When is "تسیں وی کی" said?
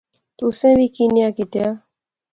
0.37-1.05